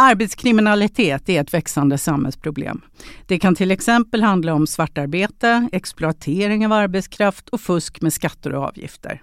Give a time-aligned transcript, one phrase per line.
[0.00, 2.80] Arbetskriminalitet är ett växande samhällsproblem.
[3.26, 8.64] Det kan till exempel handla om svartarbete, exploatering av arbetskraft och fusk med skatter och
[8.64, 9.22] avgifter.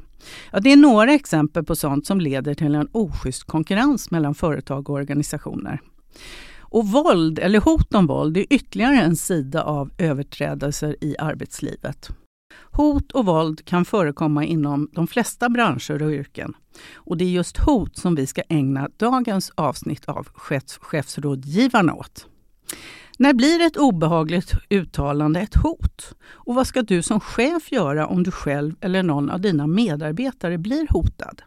[0.51, 4.89] Ja, det är några exempel på sånt som leder till en oschysst konkurrens mellan företag
[4.89, 5.81] och organisationer.
[6.59, 12.09] Och våld eller hot om våld är ytterligare en sida av överträdelser i arbetslivet.
[12.71, 16.53] Hot och våld kan förekomma inom de flesta branscher och yrken.
[16.93, 20.27] Och det är just hot som vi ska ägna dagens avsnitt av
[20.81, 22.27] chefsrådgivarna åt.
[23.17, 26.15] När blir ett obehagligt uttalande ett hot?
[26.23, 30.57] Och vad ska du som chef göra om du själv eller någon av dina medarbetare
[30.57, 31.41] blir hotad?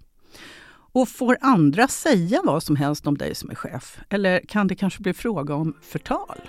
[0.92, 3.98] Och får andra säga vad som helst om dig som är chef?
[4.08, 6.40] Eller kan det kanske bli fråga om förtal?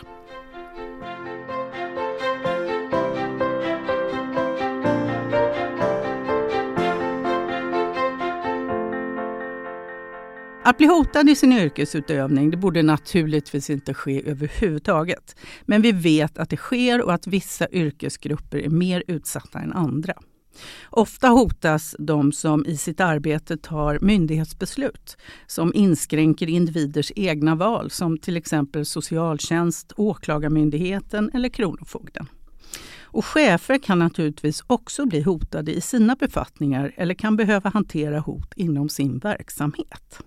[10.64, 15.36] Att bli hotad i sin yrkesutövning det borde naturligtvis inte ske överhuvudtaget.
[15.66, 20.14] Men vi vet att det sker och att vissa yrkesgrupper är mer utsatta än andra.
[20.90, 28.18] Ofta hotas de som i sitt arbete tar myndighetsbeslut som inskränker individers egna val som
[28.18, 32.28] till exempel socialtjänst, Åklagarmyndigheten eller Kronofogden.
[33.12, 38.54] Och chefer kan naturligtvis också bli hotade i sina befattningar eller kan behöva hantera hot
[38.56, 40.20] inom sin verksamhet.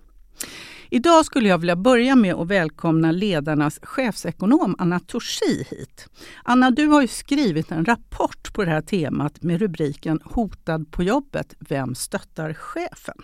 [0.89, 6.07] Idag skulle jag vilja börja med att välkomna ledarnas chefsekonom Anna Torsi hit.
[6.43, 11.53] Anna, du har skrivit en rapport på det här temat med rubriken Hotad på jobbet,
[11.59, 13.15] vem stöttar chefen?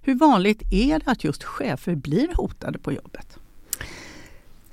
[0.00, 3.38] Hur vanligt är det att just chefer blir hotade på jobbet?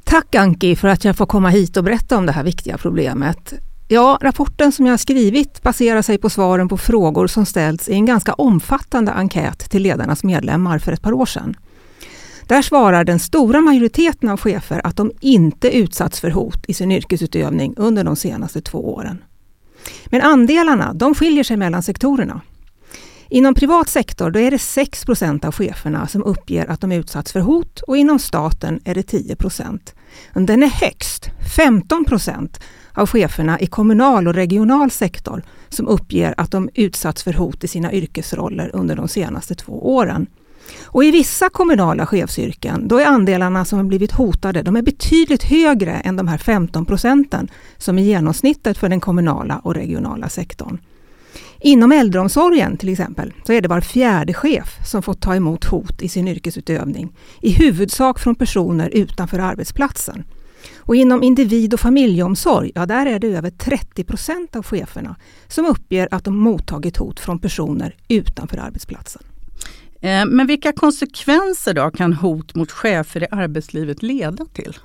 [0.04, 3.54] Tack Anki för att jag får komma hit och berätta om det här viktiga problemet.
[3.88, 7.94] Ja, rapporten som jag har skrivit baserar sig på svaren på frågor som ställts i
[7.94, 11.56] en ganska omfattande enkät till ledarnas medlemmar för ett par år sedan.
[12.48, 16.92] Där svarar den stora majoriteten av chefer att de inte utsatts för hot i sin
[16.92, 19.24] yrkesutövning under de senaste två åren.
[20.06, 22.42] Men andelarna de skiljer sig mellan sektorerna.
[23.30, 27.40] Inom privat sektor då är det 6% av cheferna som uppger att de utsatts för
[27.40, 29.80] hot och inom staten är det 10%
[30.34, 32.60] Den är högst, 15%
[32.94, 37.68] av cheferna i kommunal och regional sektor som uppger att de utsatts för hot i
[37.68, 40.28] sina yrkesroller under de senaste två åren.
[40.84, 45.44] Och I vissa kommunala chefsyrken då är andelarna som har blivit hotade de är betydligt
[45.44, 47.48] högre än de här 15 procenten
[47.78, 50.78] som är genomsnittet för den kommunala och regionala sektorn.
[51.60, 56.02] Inom äldreomsorgen till exempel så är det var fjärde chef som fått ta emot hot
[56.02, 57.16] i sin yrkesutövning.
[57.42, 60.24] I huvudsak från personer utanför arbetsplatsen.
[60.78, 65.16] Och inom individ och familjeomsorg, ja där är det över 30 procent av cheferna
[65.48, 69.22] som uppger att de mottagit hot från personer utanför arbetsplatsen.
[70.02, 74.78] Eh, men vilka konsekvenser då kan hot mot chefer i arbetslivet leda till?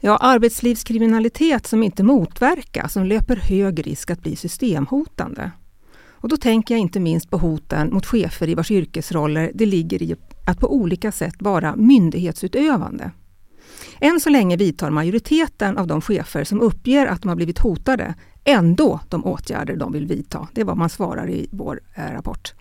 [0.00, 5.50] Ja, arbetslivskriminalitet som inte motverkas, som löper hög risk att bli systemhotande.
[6.24, 10.02] Och då tänker jag inte minst på hoten mot chefer i vars yrkesroller det ligger
[10.02, 13.10] i att på olika sätt vara myndighetsutövande.
[14.00, 18.14] Än så länge vidtar majoriteten av de chefer som uppger att de har blivit hotade
[18.44, 20.48] ändå de åtgärder de vill vidta.
[20.52, 22.54] Det är vad man svarar i vår eh, rapport.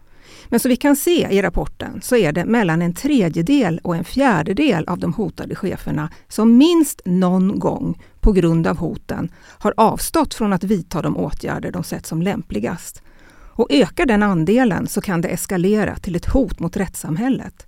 [0.54, 4.04] Men som vi kan se i rapporten så är det mellan en tredjedel och en
[4.04, 10.34] fjärdedel av de hotade cheferna som minst någon gång på grund av hoten har avstått
[10.34, 13.02] från att vidta de åtgärder de sett som lämpligast.
[13.56, 17.68] Och ökar den andelen så kan det eskalera till ett hot mot rättssamhället.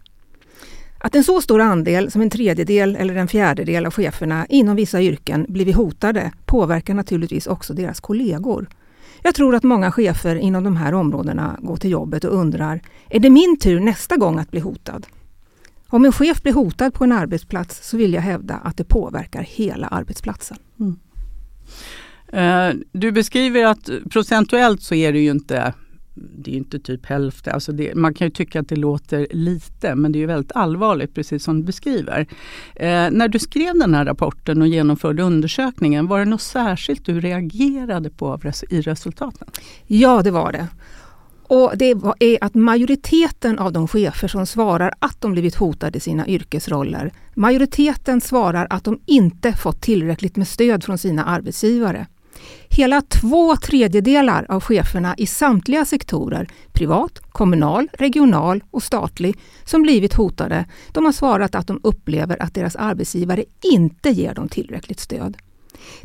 [0.97, 5.01] Att en så stor andel som en tredjedel eller en fjärdedel av cheferna inom vissa
[5.01, 8.67] yrken blivit hotade påverkar naturligtvis också deras kollegor.
[9.21, 13.19] Jag tror att många chefer inom de här områdena går till jobbet och undrar, är
[13.19, 15.07] det min tur nästa gång att bli hotad?
[15.87, 19.41] Om en chef blir hotad på en arbetsplats så vill jag hävda att det påverkar
[19.41, 20.57] hela arbetsplatsen.
[20.79, 20.99] Mm.
[22.27, 25.73] Eh, du beskriver att procentuellt så är det ju inte
[26.15, 27.53] det är inte typ hälften.
[27.53, 30.51] Alltså det, man kan ju tycka att det låter lite men det är ju väldigt
[30.55, 32.27] allvarligt precis som du beskriver.
[32.75, 37.19] Eh, när du skrev den här rapporten och genomförde undersökningen, var det något särskilt du
[37.19, 38.39] reagerade på
[38.69, 39.47] i resultaten?
[39.87, 40.67] Ja, det var det.
[41.47, 46.01] Och Det är att majoriteten av de chefer som svarar att de blivit hotade i
[46.01, 52.07] sina yrkesroller, majoriteten svarar att de inte fått tillräckligt med stöd från sina arbetsgivare.
[52.69, 60.13] Hela två tredjedelar av cheferna i samtliga sektorer, privat, kommunal, regional och statlig, som blivit
[60.13, 65.37] hotade, de har svarat att de upplever att deras arbetsgivare inte ger dem tillräckligt stöd.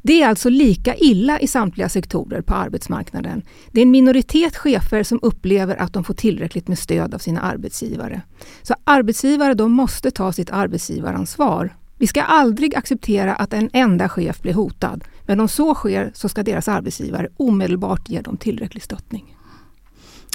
[0.03, 3.43] Det är alltså lika illa i samtliga sektorer på arbetsmarknaden.
[3.73, 7.41] Det är en minoritet chefer som upplever att de får tillräckligt med stöd av sina
[7.41, 8.23] arbetsgivare.
[8.63, 14.43] Så arbetsgivare de måste ta sitt arbetsgivaransvar vi ska aldrig acceptera att en enda chef
[14.43, 19.37] blir hotad, men om så sker så ska deras arbetsgivare omedelbart ge dem tillräcklig stöttning.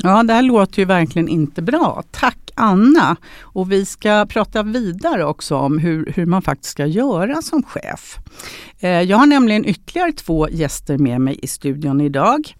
[0.04, 2.04] Ja, det här låter ju verkligen inte bra.
[2.12, 3.16] Tack Anna!
[3.42, 8.18] Och vi ska prata vidare också om hur, hur man faktiskt ska göra som chef.
[8.80, 12.56] Eh, jag har nämligen ytterligare två gäster med mig i studion idag.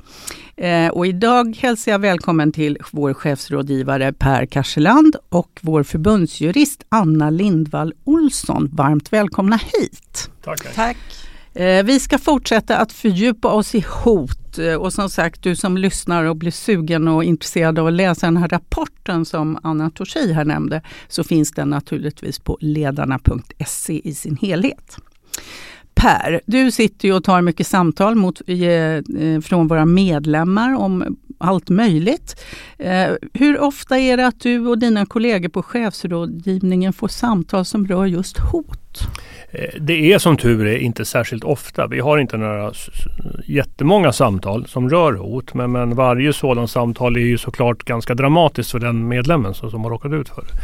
[0.58, 7.30] Eh, och idag hälsar jag välkommen till vår chefsrådgivare Per Karseland och vår förbundsjurist Anna
[7.30, 8.70] Lindvall Olsson.
[8.74, 10.30] Varmt välkomna hit!
[10.44, 10.76] Tack!
[10.76, 10.98] Tack.
[11.56, 15.78] Eh, vi ska fortsätta att fördjupa oss i hot eh, och som sagt du som
[15.78, 20.34] lyssnar och blir sugen och intresserad av att läsa den här rapporten som Anna Torsi
[20.34, 24.98] här nämnde så finns den naturligtvis på ledarna.se i sin helhet.
[25.94, 31.70] Per, du sitter ju och tar mycket samtal mot, eh, från våra medlemmar om allt
[31.70, 32.42] möjligt.
[33.34, 38.06] hur ofta är det att du och dina kollegor på chefsrådgivningen får samtal som rör
[38.06, 39.08] just hot?
[39.56, 41.88] Eh, det är som tur är inte särskilt ofta.
[41.88, 42.72] Vi har inte några
[43.46, 45.54] jättemånga samtal som rör hot.
[45.54, 49.84] Men, men varje sådant samtal är ju såklart ganska dramatiskt för den medlemmen som, som
[49.84, 50.58] har råkat ut för det.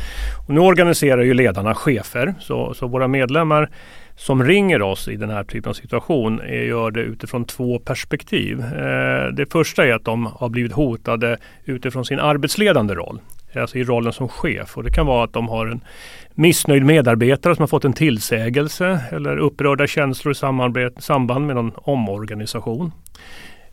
[0.47, 2.33] Och nu organiserar ju ledarna chefer.
[2.39, 3.69] Så, så våra medlemmar
[4.15, 8.59] som ringer oss i den här typen av situation gör det utifrån två perspektiv.
[8.59, 13.19] Eh, det första är att de har blivit hotade utifrån sin arbetsledande roll.
[13.55, 14.77] Alltså i rollen som chef.
[14.77, 15.81] Och det kan vara att de har en
[16.33, 22.91] missnöjd medarbetare som har fått en tillsägelse eller upprörda känslor i samband med någon omorganisation.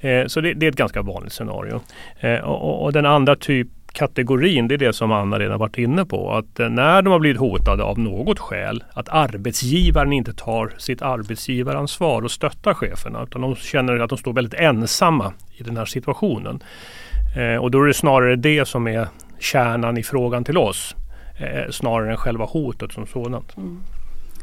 [0.00, 1.80] Eh, så det, det, är ett ganska vanligt scenario.
[2.20, 6.04] Eh, och, och, den andra typ kategorin, det är det som Anna redan varit inne
[6.04, 6.32] på.
[6.32, 11.02] Att eh, när de har blivit hotade av något skäl, att arbetsgivaren inte tar sitt
[11.02, 13.22] arbetsgivaransvar och stöttar cheferna.
[13.22, 16.62] Utan de känner att de står väldigt ensamma i den här situationen.
[17.36, 19.08] Eh, och då är det snarare det som är
[19.38, 20.96] kärnan i frågan till oss
[21.38, 23.56] eh, snarare än själva hotet som sådant.
[23.56, 23.81] Mm.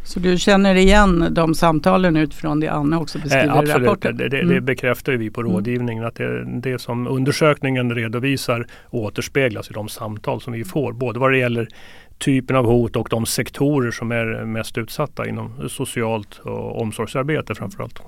[0.06, 3.82] Så du känner igen de samtalen utifrån det Anna också beskriver eh, absolut.
[3.82, 4.18] i rapporten?
[4.18, 4.56] Det, det, mm.
[4.56, 5.54] det bekräftar vi på mm.
[5.54, 6.08] rådgivningen mm.
[6.08, 10.94] att det, det som undersökningen redovisar återspeglas i de samtal som vi får.
[10.94, 11.68] Både vad det gäller
[12.18, 18.02] typen av hot och de sektorer som är mest utsatta inom socialt och omsorgsarbete framförallt.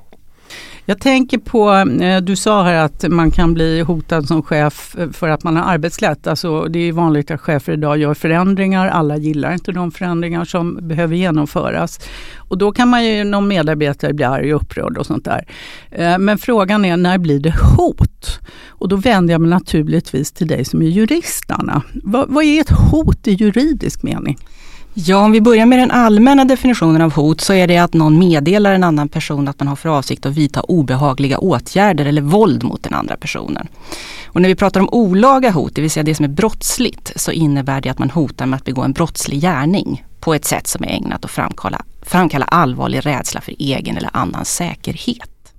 [0.90, 1.72] Jag tänker på,
[2.04, 5.58] eh, du sa här att man kan bli hotad som chef eh, för att man
[5.58, 6.28] har arbetslätt.
[6.28, 8.88] Alltså, det är vanligt att chefer idag gör förändringar.
[8.88, 12.00] Alla gillar inte de förändringar som behöver genomföras.
[12.38, 15.48] Och då kan man ju, någon medarbetare bli arg och upprörd och sånt där.
[15.92, 18.40] Eh, men frågan är, när blir det hot?
[18.68, 21.82] Och då vänder jag mig naturligtvis till dig som är juristarna.
[22.04, 24.38] Vad, vad är ett hot i juridisk mening?
[25.00, 28.20] Ja, om vi börjar med den allmänna definitionen av hot så är det att någon
[28.20, 32.64] meddelar en annan person att man har för avsikt att vidta obehagliga åtgärder eller våld
[32.64, 33.68] mot den andra personen.
[34.26, 37.32] Och när vi pratar om olaga hot, det vill säga det som är brottsligt, så
[37.32, 40.84] innebär det att man hotar med att begå en brottslig gärning på ett sätt som
[40.84, 45.54] är ägnat att framkalla, framkalla allvarlig rädsla för egen eller annans säkerhet.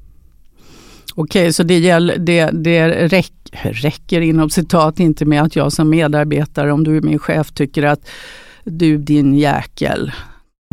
[1.15, 3.33] Okej, så det, gäller, det, det räck,
[3.63, 7.83] räcker inom citat inte med att jag som medarbetare, om du är min chef, tycker
[7.83, 8.09] att
[8.65, 10.13] du din jäkel.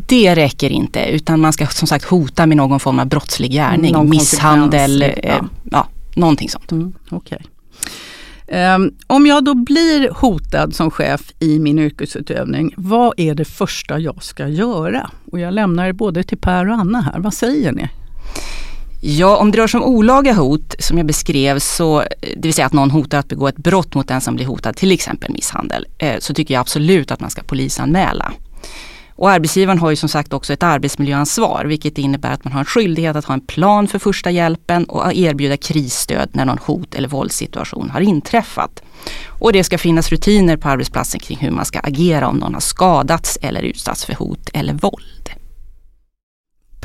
[0.08, 3.94] Det räcker inte utan man ska som sagt hota med någon form av brottslig gärning,
[3.94, 5.08] någon misshandel, ja.
[5.08, 5.42] Eh,
[5.72, 6.72] ja, någonting sånt.
[6.72, 7.40] Mm, okay.
[8.48, 13.46] Um, ehm, om jag då blir hotad som chef i min yrkesutövning, vad är det
[13.46, 15.10] första jag ska göra?
[15.32, 17.20] Och jag lämnar både till Per och Anna här.
[17.20, 17.90] Vad säger ni?
[19.08, 22.54] Ja, om det rör sig om olaga hot som jag beskrev, så, eh, det vill
[22.54, 25.32] säga att någon hotar att begå ett brott mot den som blir hotad, till exempel
[25.32, 28.34] misshandel, eh, så tycker jag absolut att man ska polisanmäla.
[29.16, 32.66] Och arbetsgivaren har ju som sagt också ett arbetsmiljöansvar vilket innebär att man har en
[32.66, 37.08] skyldighet att ha en plan för första hjälpen och erbjuda krisstöd när någon hot eller
[37.08, 38.84] våldssituation har inträffat.
[39.28, 42.62] Och det ska finnas rutiner på arbetsplatsen kring hur man ska agera om någon har
[42.62, 45.45] skadats eller utsatts för hot eller våld.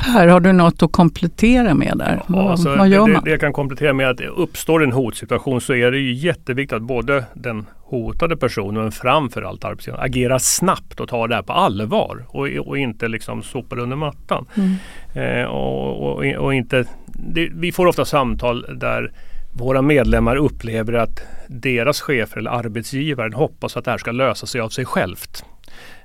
[0.01, 2.21] Per, har du något att komplettera med där?
[2.27, 3.23] Ja, alltså, vad gör det, man?
[3.23, 6.81] Det, jag kan komplettera med att uppstår en hotsituation så är det ju jätteviktigt att
[6.81, 12.25] både den hotade personen men framförallt arbetsgivaren agerar snabbt och tar det här på allvar
[12.27, 14.45] och, och inte liksom sopar under mattan.
[14.55, 14.75] Mm.
[15.13, 19.11] Eh, och, och, och, inte, det, vi får ofta samtal där
[19.53, 24.61] våra medlemmar upplever att deras chefer eller arbetsgivaren hoppas att det här ska lösa sig
[24.61, 25.45] av sig självt.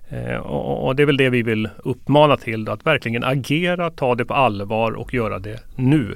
[0.08, 4.24] Eh, och, det är väl det vi vill uppmana till, att verkligen agera, ta det
[4.24, 6.14] på allvar och göra det nu.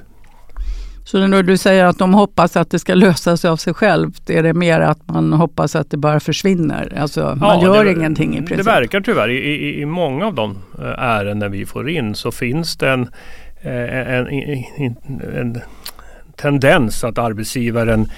[1.04, 4.30] Så när du säger att de hoppas att det ska lösa sig av sig självt,
[4.30, 6.92] är det mer att man hoppas att det bara försvinner?
[6.96, 8.56] Alltså man gör det, ingenting i princip?
[8.56, 9.28] Det verkar tyvärr.
[9.28, 13.08] I, i, I många av de eh, ärenden vi får in så finns det en,
[13.62, 14.96] eh, en, en,
[15.36, 15.60] en
[16.36, 18.08] tendens att arbetsgivaren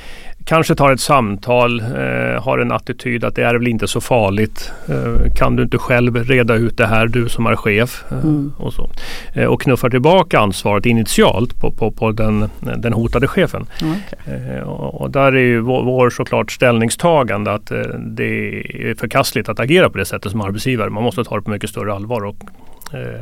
[0.44, 4.72] kanske tar ett samtal, eh, har en attityd att det är väl inte så farligt.
[4.88, 8.04] Eh, kan du inte själv reda ut det här, du som är chef?
[8.10, 8.52] Eh, mm.
[8.58, 8.90] och, så.
[9.34, 13.66] Eh, och knuffar tillbaka ansvaret initialt på, på, på den, den hotade chefen.
[13.76, 14.60] Okay.
[14.60, 18.48] Och, och, där är ju vår, vår såklart ställningstagande att det
[18.90, 20.90] är förkastligt att agera på det sättet som arbetsgivare.
[20.90, 22.36] Man måste ta det på mycket större allvar och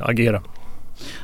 [0.02, 0.42] agera.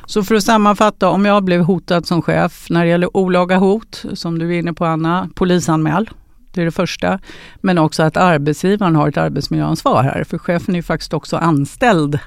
[0.05, 4.05] Så för att sammanfatta, om jag blev hotad som chef när det gäller olaga hot,
[4.13, 6.09] som du är inne på Anna, polisanmäl.
[6.51, 7.19] Det är det första.
[7.61, 10.23] Men också att arbetsgivaren har ett arbetsmiljöansvar här.
[10.23, 12.19] För chefen är ju faktiskt också anställd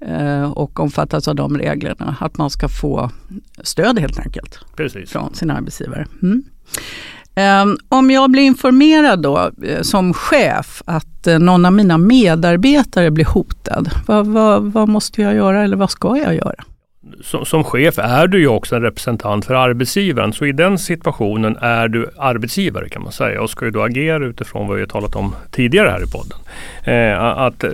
[0.00, 2.16] eh, och omfattas av de reglerna.
[2.20, 3.10] Att man ska få
[3.62, 5.10] stöd helt enkelt Precis.
[5.10, 6.06] från sin arbetsgivare.
[6.22, 6.42] Mm.
[7.36, 13.24] Um, om jag blir informerad då eh, som chef att någon av mina medarbetare blir
[13.24, 16.64] hotad, vad, vad, vad, måste jag göra eller vad ska jag göra?
[17.22, 20.32] Som, som, chef är du ju också en representant för arbetsgivaren.
[20.32, 24.26] Så i den situationen är du arbetsgivare kan man säga och ska ju då agera
[24.26, 26.38] utifrån vad vi har talat om tidigare här i podden.
[26.84, 27.70] Eh, att eh,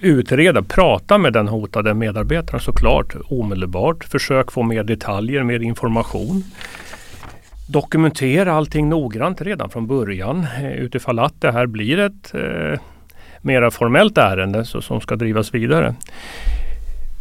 [0.00, 4.04] utreda, prata med den hotade medarbetaren såklart omedelbart.
[4.04, 6.44] Försök få mer detaljer, mer information.
[7.68, 12.80] Dokumentera allting noggrant redan från början eh, utifall att det här blir ett eh,
[13.40, 15.94] mera formellt ärende så, som ska drivas vidare.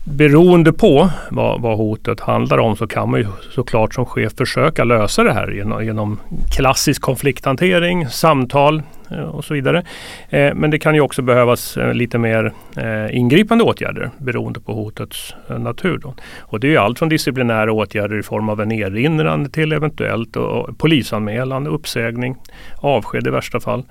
[0.07, 4.83] Beroende på vad, vad, hotet handlar om så kan man ju såklart som chef försöka
[4.83, 6.19] lösa det här genom, genom
[6.55, 9.83] klassisk konflikthantering, samtal eh, och så vidare.
[10.29, 14.73] Eh, men det kan ju också behövas eh, lite mer eh, ingripande åtgärder beroende på
[14.73, 15.97] hotets eh, natur.
[15.97, 16.13] Då.
[16.39, 20.69] Och det är allt från disciplinära åtgärder i form av en erinran till eventuellt och,
[20.69, 22.35] och polisanmälan, uppsägning,
[22.75, 23.83] avsked i värsta fall.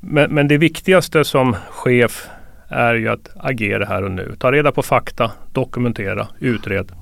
[0.00, 2.28] Men, men det viktigaste som chef
[2.68, 4.36] är ju att agera här och nu.
[4.38, 6.92] Ta reda på fakta, dokumentera, utred.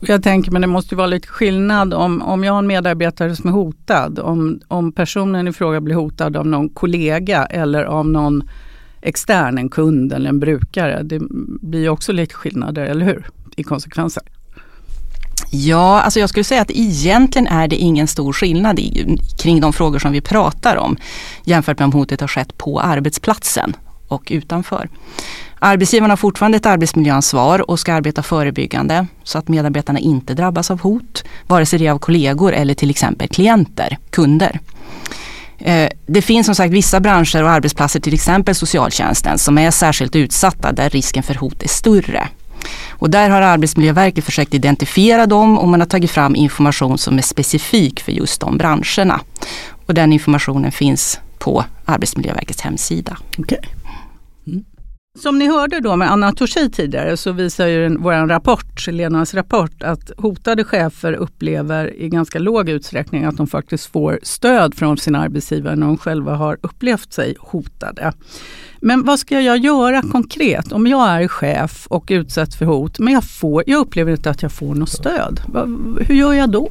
[0.00, 3.48] Jag tänker, men det måste vara lite skillnad om, om jag har en medarbetare som
[3.48, 4.18] är hotad.
[4.18, 8.48] Om, om personen i fråga blir hotad av någon kollega eller av någon
[9.02, 11.02] extern, en kund eller en brukare.
[11.02, 11.20] Det
[11.60, 13.26] blir också lite skillnader, eller hur?
[13.56, 14.22] I konsekvenser.
[15.52, 19.72] Ja, alltså jag skulle säga att egentligen är det ingen stor skillnad i, kring de
[19.72, 20.96] frågor som vi pratar om
[21.44, 23.76] jämfört med om hotet har skett på arbetsplatsen
[24.10, 24.88] och utanför.
[25.58, 30.80] Arbetsgivaren har fortfarande ett arbetsmiljöansvar och ska arbeta förebyggande så att medarbetarna inte drabbas av
[30.80, 34.60] hot, vare sig det är av kollegor eller till exempel klienter, kunder.
[35.58, 40.16] Eh, det finns som sagt vissa branscher och arbetsplatser, till exempel socialtjänsten, som är särskilt
[40.16, 42.28] utsatta där risken för hot är större.
[42.90, 47.22] Och där har Arbetsmiljöverket försökt identifiera dem och man har tagit fram information som är
[47.22, 49.20] specifik för just de branscherna.
[49.86, 53.16] Och den informationen finns på Arbetsmiljöverkets hemsida.
[53.38, 53.79] Okay.
[55.18, 59.82] Som ni hörde då med Anna Torsi tidigare så visar ju vår rapport, Lenas rapport,
[59.82, 65.14] att hotade chefer upplever i ganska låg utsträckning att de faktiskt får stöd från sin
[65.14, 68.12] arbetsgivare när de själva har upplevt sig hotade.
[68.80, 73.12] Men vad ska jag göra konkret om jag är chef och utsätts för hot men
[73.14, 75.40] jag, får, jag upplever inte att jag får något stöd?
[76.00, 76.70] Hur gör jag då?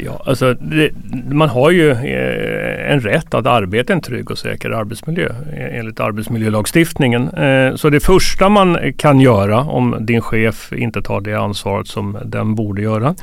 [0.00, 0.90] Ja, alltså det,
[1.30, 5.78] man har ju eh, en rätt att arbeta i en trygg och säker arbetsmiljö eh,
[5.78, 7.28] enligt arbetsmiljölagstiftningen.
[7.28, 12.18] Eh, så det första man kan göra om din chef inte tar det ansvaret som
[12.24, 13.14] den borde göra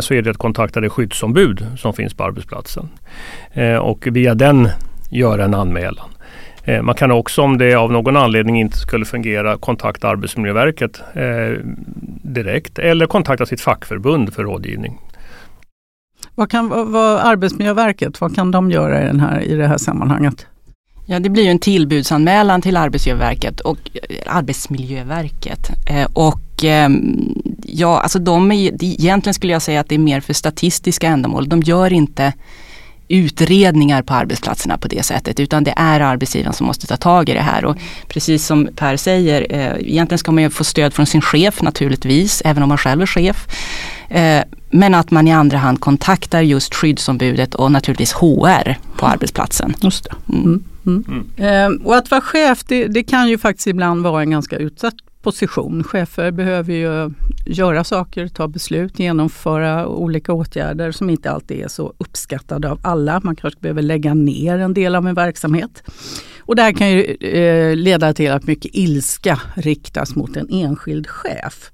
[0.00, 2.88] så är det att kontakta det skyddsombud som finns på arbetsplatsen
[3.80, 4.68] och via den
[5.10, 6.08] göra en anmälan.
[6.82, 11.58] Man kan också om det av någon anledning inte skulle fungera kontakta Arbetsmiljöverket eh,
[12.22, 14.98] direkt eller kontakta sitt fackförbund för rådgivning.
[16.34, 20.46] Vad kan vad, Arbetsmiljöverket, vad kan de göra i, den här, i det här sammanhanget?
[21.06, 25.70] Ja, det blir ju en tillbudsanmälan till Arbetsmiljöverket och eh, Arbetsmiljöverket.
[25.86, 30.20] Eh, och ehm, ja, alltså de är, egentligen skulle jag säga att det är mer
[30.20, 31.48] för statistiska ändamål.
[31.48, 32.32] De gör inte
[33.08, 37.32] utredningar på arbetsplatserna på det sättet utan det är arbetsgivaren som måste ta tag i
[37.32, 37.64] det här.
[37.64, 37.76] Och
[38.08, 42.42] precis som Per säger, eh, egentligen ska man ju få stöd från sin chef naturligtvis,
[42.44, 43.46] även om man själv är chef.
[44.08, 49.74] Eh, men att man i andra hand kontaktar just skyddsombudet och naturligtvis HR på arbetsplatsen.
[49.80, 50.32] Just det.
[50.32, 50.64] Mm.
[50.86, 51.04] Mm.
[51.08, 51.74] Mm.
[51.76, 54.94] Eh, och att vara chef det, det, kan ju faktiskt ibland vara en ganska utsatt
[55.24, 55.84] position.
[55.84, 57.10] Chefer behöver ju
[57.46, 63.20] göra saker, ta beslut, genomföra olika åtgärder som inte alltid är så uppskattade av alla.
[63.24, 65.82] Man kanske behöver lägga ner en del av en verksamhet.
[66.46, 71.06] Och det här kan ju eh, leda till att mycket ilska riktas mot en enskild
[71.06, 71.70] chef.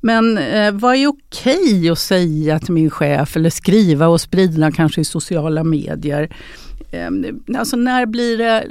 [0.00, 5.00] Men eh, vad är okej att säga till min chef eller skriva och sprida kanske
[5.00, 6.36] i sociala medier?
[6.90, 7.10] Eh,
[7.58, 8.66] alltså när blir det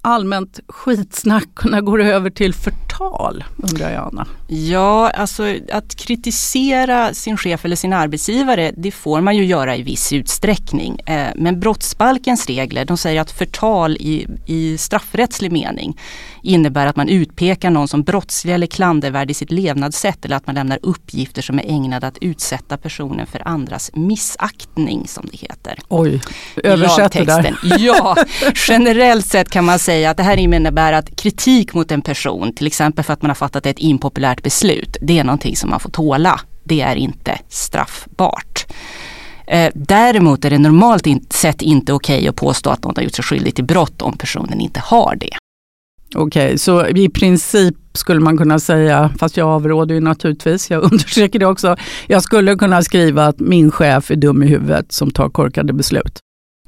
[0.00, 4.26] allmänt skitsnack kunna gå över till förtal, undrar jag Anna?
[4.50, 9.82] Ja, alltså att kritisera sin chef eller sin arbetsgivare, det får man ju göra i
[9.82, 11.00] viss utsträckning.
[11.06, 15.98] Eh, men brottsbalkens regler, de säger att förtal i, i straffrättslig mening
[16.42, 20.54] innebär att man utpekar någon som brottslig eller klandervärd i sitt levnadssätt eller att man
[20.54, 25.78] lämnar uppgifter som är ägnade att utsätta personen för andras missaktning som det heter.
[25.88, 26.20] Oj,
[26.56, 27.58] översätt det där.
[27.78, 28.16] Ja,
[28.68, 32.66] generellt sett kan man säga att det här innebär att kritik mot en person, till
[32.66, 35.90] exempel för att man har fattat ett impopulärt beslut, det är någonting som man får
[35.90, 36.40] tåla.
[36.64, 38.66] Det är inte straffbart.
[39.46, 43.14] Eh, däremot är det normalt sett inte okej okay att påstå att någon har gjort
[43.14, 45.36] sig skyldig till brott om personen inte har det.
[46.14, 50.82] Okej, okay, så i princip skulle man kunna säga, fast jag avråder ju naturligtvis, jag
[50.92, 51.76] undersöker det också,
[52.06, 56.18] jag skulle kunna skriva att min chef är dum i huvudet som tar korkade beslut.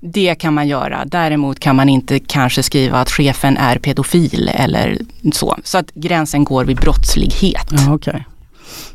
[0.00, 1.04] Det kan man göra.
[1.06, 4.98] Däremot kan man inte kanske skriva att chefen är pedofil eller
[5.32, 5.56] så.
[5.64, 7.68] Så att gränsen går vid brottslighet.
[7.70, 8.20] Ja, okay.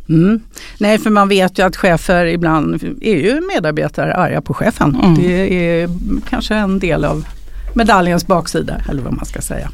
[0.09, 0.41] Mm.
[0.77, 4.95] Nej, för man vet ju att chefer ibland är ju medarbetare arga på chefen.
[4.95, 5.15] Mm.
[5.15, 5.89] Det är
[6.29, 7.25] kanske en del av
[7.74, 9.69] medaljens baksida, eller vad man ska säga.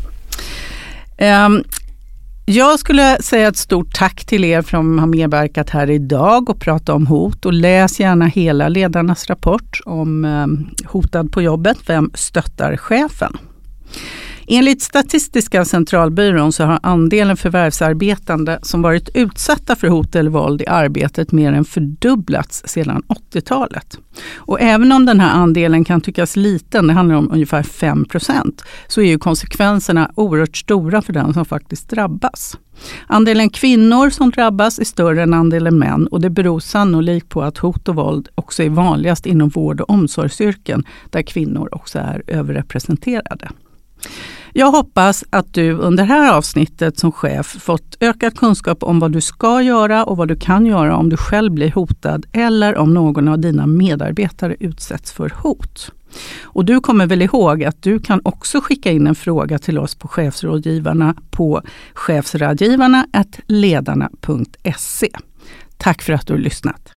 [1.45, 1.63] Um,
[2.51, 6.89] jag skulle säga ett stort tack till er som har medverkat här idag och pratat
[6.89, 7.45] om hot.
[7.45, 10.47] Och läs gärna hela ledarnas rapport om eh,
[10.87, 11.77] hotad på jobbet.
[11.85, 13.37] Vem stöttar chefen?
[14.53, 20.67] Enligt Statistiska centralbyrån så har andelen förvärvsarbetande som varit utsatta för hot eller våld i
[20.67, 23.99] arbetet mer än fördubblats sedan 80-talet.
[24.35, 28.63] Och även om den här andelen kan tyckas liten, det handlar om ungefär 5 procent
[28.87, 32.57] så är ju konsekvenserna oerhört stora för den som faktiskt drabbas.
[33.07, 37.57] Andelen kvinnor som drabbas är större än andelen män och det beror sannolikt på att
[37.57, 43.49] hot och våld också är vanligast inom vård och omsorgsyrken där kvinnor också är överrepresenterade.
[44.53, 49.11] Jag hoppas att du under det här avsnittet som chef fått ökad kunskap om vad
[49.11, 52.93] du ska göra och vad du kan göra om du själv blir hotad eller om
[52.93, 55.91] någon av dina medarbetare utsätts för hot.
[56.43, 59.95] Och du kommer väl ihåg att du kan också skicka in en fråga till oss
[59.95, 61.61] på chefsrådgivarna på
[61.93, 63.05] chefsrådgivarna
[63.47, 65.09] ledarna.se.
[65.77, 66.93] Tack för att du har lyssnat.